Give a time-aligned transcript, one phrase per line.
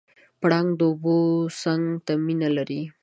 [0.41, 1.17] پړانګ د اوبو
[1.61, 2.81] څنګ ته مینه لري.